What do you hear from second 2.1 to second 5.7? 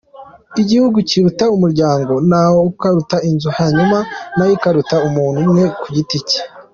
nawo ukaruta inzu hanyuma nayo ikaruta umuntu umwe